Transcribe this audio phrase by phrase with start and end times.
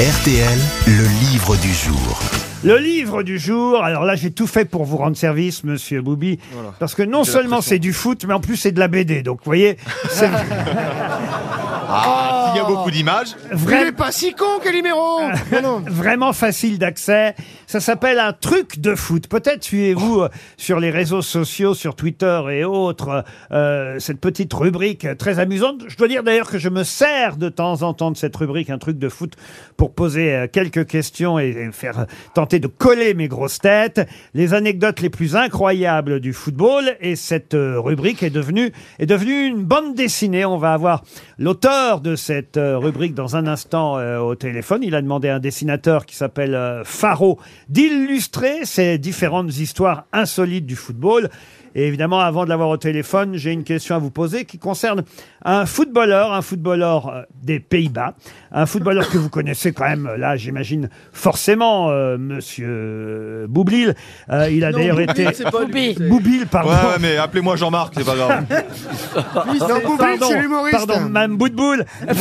[0.00, 2.18] RTL, le livre du jour.
[2.64, 6.40] Le livre du jour, alors là j'ai tout fait pour vous rendre service, monsieur Boubi,
[6.80, 9.22] parce que non seulement c'est du foot, mais en plus c'est de la BD.
[9.22, 9.76] Donc vous voyez,
[10.10, 10.28] c'est
[11.88, 13.36] Ah, s'il y a beaucoup d'images.
[13.52, 15.20] vrai- pas si con, Calimero
[15.86, 17.34] vraiment facile d'accès.
[17.66, 19.26] Ça s'appelle un truc de foot.
[19.28, 25.06] Peut-être suivez-vous euh, sur les réseaux sociaux, sur Twitter et autres, euh, cette petite rubrique
[25.18, 25.82] très amusante.
[25.88, 28.70] Je dois dire d'ailleurs que je me sers de temps en temps de cette rubrique,
[28.70, 29.34] un truc de foot,
[29.76, 34.08] pour poser euh, quelques questions et, et faire euh, tenter de coller mes grosses têtes,
[34.34, 36.96] les anecdotes les plus incroyables du football.
[37.00, 40.44] Et cette euh, rubrique est devenue est devenue une bande dessinée.
[40.44, 41.02] On va avoir
[41.38, 44.82] l'auteur de cette euh, rubrique dans un instant euh, au téléphone.
[44.82, 50.66] Il a demandé à un dessinateur qui s'appelle euh, Faro d'illustrer ces différentes histoires insolites
[50.66, 51.30] du football.
[51.74, 55.02] Et évidemment, avant de l'avoir au téléphone, j'ai une question à vous poser qui concerne
[55.44, 58.14] un footballeur, un footballeur euh, des Pays-Bas,
[58.52, 63.94] un footballeur que vous connaissez quand même, là, j'imagine forcément, euh, Monsieur Boublil.
[64.30, 65.26] Euh, il a d'ailleurs été
[66.08, 66.70] Boublil, pardon.
[66.70, 68.44] Ouais, ouais, mais appelez-moi Jean-Marc, c'est pas grave.
[69.64, 70.86] Non, Boublil, Pardon, c'est l'humoriste.
[70.86, 71.84] pardon, Mme Boutboul.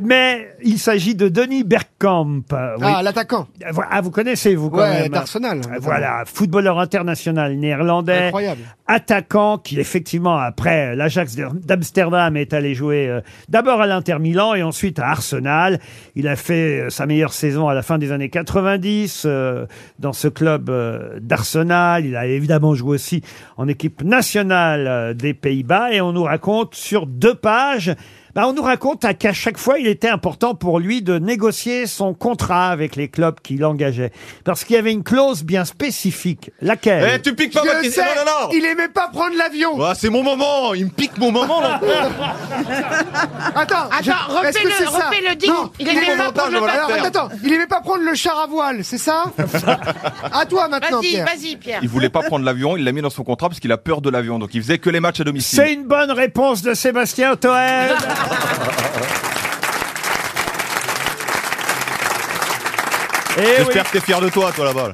[0.00, 2.42] Mais il s'agit de Denis Bergkamp.
[2.52, 2.86] euh, oui.
[2.86, 3.46] Ah, l'attaquant.
[3.90, 5.12] Ah, vous connaissez, vous, quand Ouais, même.
[5.12, 5.60] d'Arsenal.
[5.70, 8.26] Euh, Voilà, footballeur international néerlandais.
[8.26, 8.60] Incroyable.
[8.86, 14.62] Attaquant qui, effectivement, après l'Ajax d'Amsterdam, est allé jouer euh, d'abord à l'Inter Milan et
[14.62, 15.78] ensuite à Arsenal.
[16.16, 19.66] Il a fait euh, sa meilleure saison à la fin des années 90 euh,
[19.98, 22.04] dans ce club euh, d'Arsenal.
[22.04, 23.22] Il a évidemment joué aussi
[23.56, 27.92] en équipe nationale euh, des Pays-Bas et on nous raconte sur deux pages
[28.34, 31.86] bah, on nous raconte à- qu'à chaque fois, il était important pour lui de négocier
[31.86, 34.12] son contrat avec les clubs qui l'engageaient.
[34.44, 36.50] Parce qu'il y avait une clause bien spécifique.
[36.60, 38.02] Laquelle Eh, tu piques pas ma Je question.
[38.02, 38.52] sais, Non, non, non.
[38.54, 39.76] il aimait pas prendre l'avion.
[39.78, 40.74] Ouais, c'est mon moment.
[40.74, 41.80] Il me pique mon moment, là.
[43.54, 45.48] Attends, je- Attends, est-ce que refais-le, c'est ça refais-le, dis.
[45.48, 48.02] Non, Il il aimait aimait pas prendre le montage, Alors, attends, il aimait pas prendre
[48.02, 49.24] le char à voile, c'est ça
[50.32, 51.26] À toi maintenant, Vas-y, Pierre.
[51.26, 51.78] vas-y, Pierre.
[51.82, 54.00] Il voulait pas prendre l'avion, il l'a mis dans son contrat parce qu'il a peur
[54.00, 54.38] de l'avion.
[54.38, 55.58] Donc il faisait que les matchs à domicile.
[55.58, 57.50] C'est une bonne réponse de Sébastien Toen.
[63.36, 64.92] Et Eh oui, J'espère que t'es fier de toi, toi, là-bas.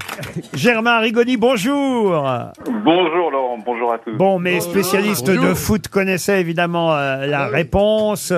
[0.54, 2.24] Germain Rigoni, bonjour.
[2.66, 4.16] Bonjour Laurent, bonjour à tous.
[4.16, 8.32] Bon, mes spécialistes de foot connaissaient évidemment euh, la réponse.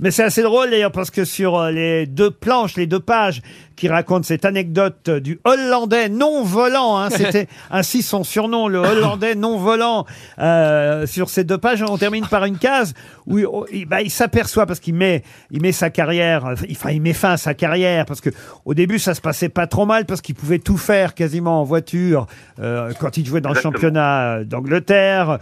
[0.00, 3.40] Mais c'est assez drôle d'ailleurs parce que sur euh, les deux planches, les deux pages
[3.76, 8.78] qui racontent cette anecdote euh, du Hollandais non volant, hein, c'était ainsi son surnom, le
[8.78, 10.04] Hollandais non volant.
[10.40, 12.94] Euh, sur ces deux pages, on termine par une case
[13.26, 16.54] où il, oh, il- bah, il s'aperçoit parce qu'il met, il met sa carrière, euh,
[16.72, 18.30] enfin il met fin à sa carrière parce que
[18.64, 21.64] au début ça se passait pas trop mal parce qu'il pouvait tout faire quasiment en
[21.64, 22.26] voiture
[22.60, 23.74] euh, quand il jouait dans le Exactement.
[23.74, 25.38] championnat euh, d'Angleterre.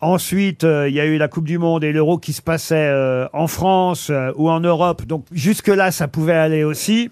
[0.00, 2.88] Ensuite, euh, il y a eu la Coupe du Monde et l'Euro qui se passait
[2.88, 5.04] euh, en France euh, ou en Europe.
[5.04, 7.10] Donc jusque-là, ça pouvait aller aussi.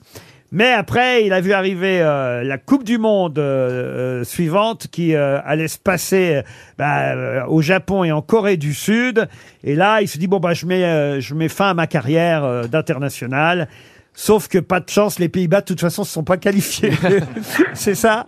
[0.51, 5.15] Mais après, il a vu arriver euh, la Coupe du Monde euh, euh, suivante qui
[5.15, 6.43] allait se passer
[6.79, 9.29] bah, au Japon et en Corée du Sud.
[9.63, 12.67] Et là, il se dit bon bah je mets je mets fin à ma carrière
[12.69, 13.69] d'international.
[14.15, 16.93] Sauf que pas de chance, les Pays-Bas de toute façon se sont pas qualifiés.
[17.75, 18.27] C'est ça?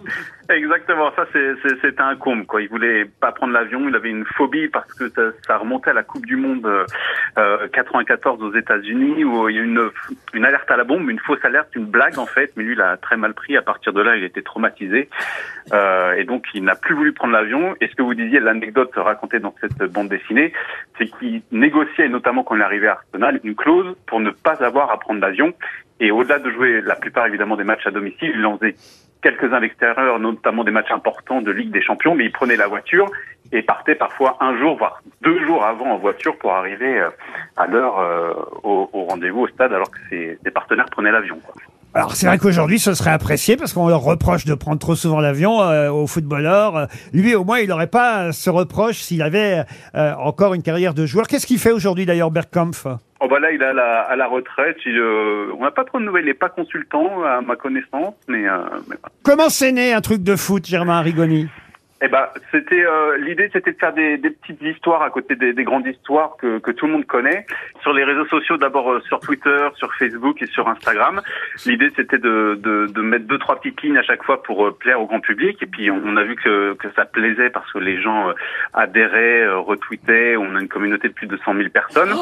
[0.50, 2.60] Exactement, ça c'est- un comble quoi.
[2.62, 5.92] Il voulait pas prendre l'avion, il avait une phobie parce que ça, ça remontait à
[5.92, 6.84] la Coupe du Monde euh,
[7.38, 9.90] euh, 94 aux États-Unis où il y a une,
[10.32, 12.80] une alerte à la bombe, une fausse alerte, une blague en fait, mais lui il
[12.80, 13.56] a très mal pris.
[13.56, 15.08] À partir de là, il était traumatisé
[15.72, 17.76] euh, et donc il n'a plus voulu prendre l'avion.
[17.80, 20.52] Et ce que vous disiez, l'anecdote racontée dans cette bande dessinée,
[20.98, 24.90] c'est qu'il négociait notamment quand il arrivé à Arsenal une clause pour ne pas avoir
[24.90, 25.52] à prendre l'avion.
[26.00, 28.74] Et au-delà de jouer la plupart évidemment des matchs à domicile, il en faisait
[29.22, 32.68] quelques-uns à l'extérieur, notamment des matchs importants de Ligue des Champions, mais il prenait la
[32.68, 33.06] voiture
[33.52, 37.08] et partait parfois un jour, voire deux jours avant en voiture pour arriver euh,
[37.56, 38.32] à l'heure euh,
[38.62, 41.38] au, au rendez-vous au stade alors que ses, ses partenaires prenaient l'avion.
[41.92, 45.18] Alors c'est vrai qu'aujourd'hui ce serait apprécié parce qu'on leur reproche de prendre trop souvent
[45.18, 46.76] l'avion euh, aux footballeurs.
[46.76, 49.64] Euh, Lui au moins il n'aurait pas ce reproche s'il avait
[49.96, 51.26] euh, encore une carrière de joueur.
[51.26, 52.86] Qu'est-ce qu'il fait aujourd'hui d'ailleurs Bergkampf
[53.22, 54.78] Oh bah là, il est à la, à la retraite.
[54.86, 56.24] Il, euh, on n'a pas trop de nouvelles.
[56.24, 58.58] Il n'est pas consultant à ma connaissance, mais, euh,
[58.88, 58.96] mais.
[59.22, 61.48] Comment c'est né un truc de foot, Germain Rigoni?
[62.02, 65.52] Eh ben, c'était euh, l'idée, c'était de faire des, des petites histoires à côté des,
[65.52, 67.44] des grandes histoires que, que tout le monde connaît
[67.82, 68.56] sur les réseaux sociaux.
[68.56, 71.20] D'abord euh, sur Twitter, sur Facebook et sur Instagram.
[71.66, 74.70] L'idée, c'était de, de, de mettre deux trois petites lignes à chaque fois pour euh,
[74.72, 75.58] plaire au grand public.
[75.62, 78.32] Et puis, on, on a vu que, que ça plaisait parce que les gens euh,
[78.72, 80.36] adhéraient, euh, retweetaient.
[80.36, 82.14] On a une communauté de plus de 100 000 personnes.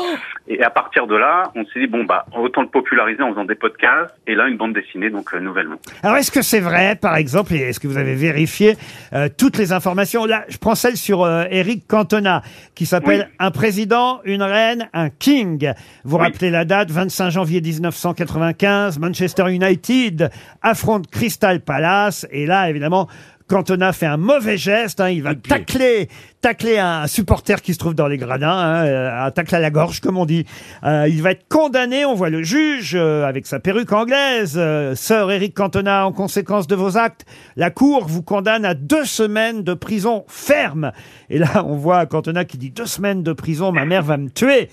[0.48, 3.44] Et à partir de là, on s'est dit bon bah autant le populariser en faisant
[3.44, 5.76] des podcasts et là une bande dessinée donc nouvellement.
[6.02, 8.76] Alors est-ce que c'est vrai, par exemple, et est-ce que vous avez vérifié,
[9.12, 10.24] euh, toutes les les informations.
[10.24, 12.42] Là, je prends celle sur euh, Eric Cantona,
[12.74, 13.30] qui s'appelle.
[13.38, 15.72] Un président, une reine, un king.
[16.04, 20.30] Vous rappelez la date, 25 janvier 1995, Manchester United
[20.62, 22.26] affronte Crystal Palace.
[22.30, 23.08] Et là, évidemment,
[23.48, 26.08] Cantona fait un mauvais geste, hein, il va tacler,
[26.42, 29.70] tacler un supporter qui se trouve dans les gradins, hein, euh, un tacle à la
[29.70, 30.44] gorge comme on dit.
[30.84, 34.54] Euh, il va être condamné, on voit le juge euh, avec sa perruque anglaise.
[34.56, 37.24] Euh, Sir Eric Cantona, en conséquence de vos actes,
[37.56, 40.92] la cour vous condamne à deux semaines de prison ferme.
[41.30, 44.28] Et là, on voit Cantona qui dit deux semaines de prison, ma mère va me
[44.28, 44.68] tuer.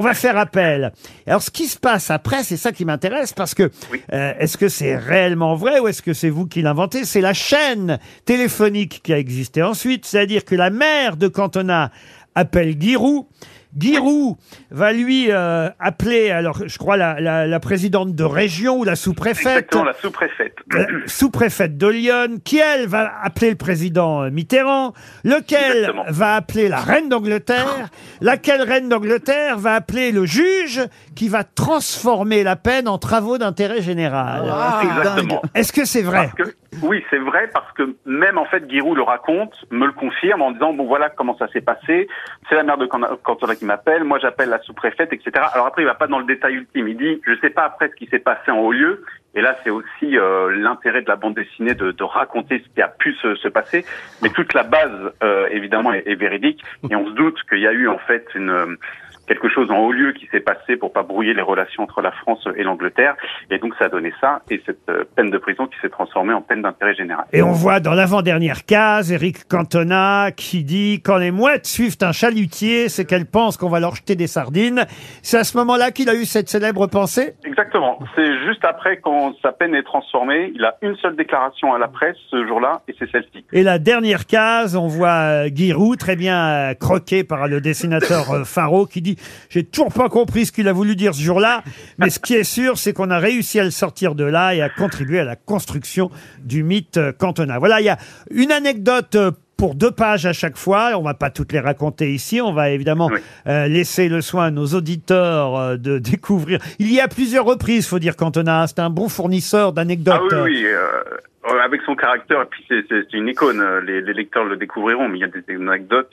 [0.00, 0.92] On va faire appel.
[1.26, 3.70] Alors, ce qui se passe après, c'est ça qui m'intéresse, parce que
[4.14, 7.04] euh, est-ce que c'est réellement vrai ou est-ce que c'est vous qui l'inventez?
[7.04, 11.90] C'est la chaîne téléphonique qui a existé ensuite, c'est-à-dire que la mère de Cantona
[12.34, 13.26] appelle Giroud.
[13.78, 14.36] Giroud
[14.70, 18.96] va lui euh, appeler, alors je crois la, la, la présidente de région ou la
[18.96, 20.54] sous-préfète, Exactement, la sous-préfète.
[20.72, 24.92] la sous-préfète de Lyon, qui elle va appeler le président euh, Mitterrand,
[25.24, 26.04] lequel Exactement.
[26.08, 27.88] va appeler la reine d'Angleterre,
[28.20, 30.82] laquelle reine d'Angleterre va appeler le juge
[31.14, 34.50] qui va transformer la peine en travaux d'intérêt général?
[34.52, 35.42] Ah, Exactement.
[35.54, 36.30] Est-ce que c'est vrai?
[36.36, 39.92] Parce que, oui, c'est vrai parce que même en fait Giroud le raconte, me le
[39.92, 42.08] confirme en disant bon voilà comment ça s'est passé.
[42.48, 45.30] C'est la mère de Can- Cantona qui m'appelle, moi j'appelle la sous-préfète, etc.
[45.52, 47.88] Alors après il va pas dans le détail ultime, il dit je sais pas après
[47.90, 49.04] ce qui s'est passé en haut lieu.
[49.34, 52.82] Et là c'est aussi euh, l'intérêt de la bande dessinée de, de raconter ce qui
[52.82, 53.84] a pu se, se passer,
[54.22, 57.66] mais toute la base euh, évidemment est, est véridique et on se doute qu'il y
[57.66, 58.76] a eu en fait une
[59.26, 62.12] quelque chose en haut lieu qui s'est passé pour pas brouiller les relations entre la
[62.12, 63.16] France et l'Angleterre.
[63.50, 66.34] Et donc ça a donné ça et cette euh, peine de prison qui s'est transformée
[66.34, 67.24] en peine d'intérêt général.
[67.32, 72.12] Et on voit dans l'avant-dernière case Eric Cantona qui dit quand les mouettes suivent un
[72.12, 74.84] chalutier, c'est qu'elles pensent qu'on va leur jeter des sardines.
[75.22, 77.34] C'est à ce moment-là qu'il a eu cette célèbre pensée?
[77.44, 77.98] Exactement.
[78.16, 80.52] C'est juste après quand sa peine est transformée.
[80.54, 83.44] Il a une seule déclaration à la presse ce jour-là et c'est celle-ci.
[83.52, 88.46] Et la dernière case, on voit euh, Giroud très bien euh, croqué par le dessinateur
[88.46, 89.16] Faro qui dit
[89.48, 91.62] j'ai toujours pas compris ce qu'il a voulu dire ce jour-là,
[91.98, 94.62] mais ce qui est sûr, c'est qu'on a réussi à le sortir de là et
[94.62, 96.10] à contribuer à la construction
[96.42, 97.58] du mythe euh, Cantona.
[97.58, 97.98] Voilà, il y a
[98.30, 99.14] une anecdote.
[99.16, 102.40] euh, pour deux pages à chaque fois, on va pas toutes les raconter ici.
[102.40, 103.10] On va évidemment
[103.46, 106.60] euh, laisser le soin à nos auditeurs euh, de découvrir.
[106.78, 108.66] Il y a plusieurs reprises, faut dire Cantona.
[108.68, 110.22] C'est un bon fournisseur d'anecdotes.
[110.32, 110.64] Ah oui, oui.
[110.64, 113.62] euh, avec son caractère, et puis c'est- c'est c'est une icône.
[113.86, 116.10] Les, les lecteurs le découvriront, mais il y a des anecdotes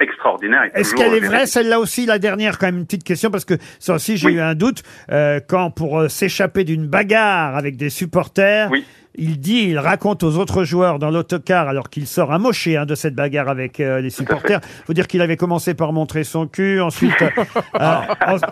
[0.00, 0.64] extraordinaires.
[0.74, 3.30] et Est-ce toujours qu'elle est vraie, celle-là aussi, la dernière, quand même, une petite question,
[3.30, 4.34] parce que ça aussi, j'ai Oui.
[4.34, 8.84] eu un doute, euh, quand pour euh, s'échapper d'une bagarre avec des supporters, Oui.
[9.18, 12.94] Il dit, il raconte aux autres joueurs dans l'autocar, alors qu'il sort amoché hein, de
[12.94, 16.80] cette bagarre avec euh, les supporters, faut dire qu'il avait commencé par montrer son cul,
[16.80, 17.28] ensuite, euh,
[17.80, 18.00] euh,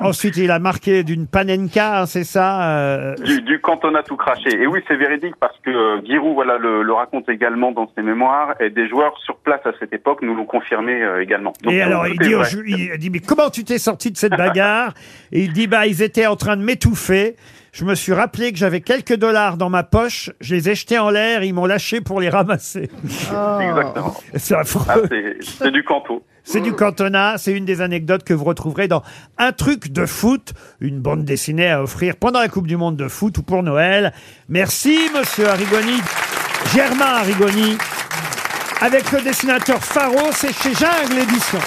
[0.00, 4.16] en- ensuite il a marqué d'une panenka, hein, c'est ça euh, Du, du cantonat tout
[4.16, 4.50] craché.
[4.60, 8.02] Et oui, c'est véridique parce que euh, Giroud voilà, le, le raconte également dans ses
[8.02, 11.52] mémoires et des joueurs sur place à cette époque nous l'ont confirmé euh, également.
[11.62, 12.50] Donc, Et tout alors, est il dit, au vrai.
[12.50, 14.94] ju- il dit, mais comment tu t'es sorti de cette bagarre?
[15.32, 17.36] Et il dit, bah, ils étaient en train de m'étouffer.
[17.78, 20.31] Je me suis rappelé que j'avais quelques dollars dans ma poche.
[20.40, 21.43] Je les ai jetés en l'air.
[21.44, 22.88] Ils m'ont lâché pour les ramasser.
[23.05, 24.17] Exactement.
[24.34, 25.06] C'est Ah, affreux.
[25.11, 26.25] c'est c'est du canto.
[26.43, 27.37] C'est du cantonat.
[27.37, 29.02] C'est une des anecdotes que vous retrouverez dans
[29.37, 33.08] Un truc de foot, une bande dessinée à offrir pendant la Coupe du Monde de
[33.08, 34.14] foot ou pour Noël.
[34.49, 36.00] Merci, monsieur Arrigoni.
[36.75, 37.76] Germain Arrigoni.
[38.81, 41.58] Avec le dessinateur Faro, c'est chez Jungle Édition.